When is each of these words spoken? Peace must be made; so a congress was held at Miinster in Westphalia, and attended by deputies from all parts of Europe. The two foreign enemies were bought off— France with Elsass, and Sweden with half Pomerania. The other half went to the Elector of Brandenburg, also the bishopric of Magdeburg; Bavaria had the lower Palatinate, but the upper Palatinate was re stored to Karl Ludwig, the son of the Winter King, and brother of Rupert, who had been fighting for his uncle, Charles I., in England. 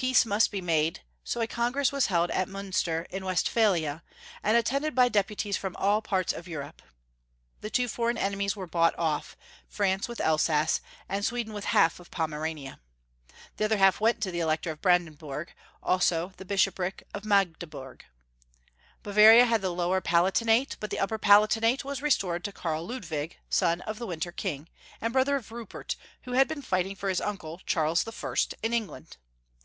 Peace 0.00 0.24
must 0.24 0.52
be 0.52 0.60
made; 0.60 1.00
so 1.24 1.40
a 1.40 1.48
congress 1.48 1.90
was 1.90 2.06
held 2.06 2.30
at 2.30 2.46
Miinster 2.46 3.06
in 3.10 3.24
Westphalia, 3.24 4.04
and 4.44 4.56
attended 4.56 4.94
by 4.94 5.08
deputies 5.08 5.56
from 5.56 5.74
all 5.74 6.00
parts 6.00 6.32
of 6.32 6.46
Europe. 6.46 6.82
The 7.62 7.68
two 7.68 7.88
foreign 7.88 8.16
enemies 8.16 8.54
were 8.54 8.68
bought 8.68 8.96
off— 8.96 9.36
France 9.68 10.06
with 10.06 10.20
Elsass, 10.20 10.80
and 11.08 11.24
Sweden 11.24 11.52
with 11.52 11.64
half 11.64 12.00
Pomerania. 12.12 12.78
The 13.56 13.64
other 13.64 13.78
half 13.78 14.00
went 14.00 14.20
to 14.22 14.30
the 14.30 14.38
Elector 14.38 14.70
of 14.70 14.80
Brandenburg, 14.80 15.52
also 15.82 16.32
the 16.36 16.44
bishopric 16.44 17.02
of 17.12 17.24
Magdeburg; 17.24 18.04
Bavaria 19.02 19.46
had 19.46 19.62
the 19.62 19.74
lower 19.74 20.00
Palatinate, 20.00 20.76
but 20.78 20.90
the 20.90 21.00
upper 21.00 21.18
Palatinate 21.18 21.82
was 21.84 22.02
re 22.02 22.10
stored 22.10 22.44
to 22.44 22.52
Karl 22.52 22.86
Ludwig, 22.86 23.32
the 23.50 23.56
son 23.56 23.80
of 23.80 23.98
the 23.98 24.06
Winter 24.06 24.30
King, 24.30 24.68
and 25.00 25.12
brother 25.12 25.34
of 25.34 25.50
Rupert, 25.50 25.96
who 26.22 26.34
had 26.34 26.46
been 26.46 26.62
fighting 26.62 26.94
for 26.94 27.08
his 27.08 27.20
uncle, 27.20 27.60
Charles 27.66 28.06
I., 28.06 28.36
in 28.62 28.72
England. 28.72 29.16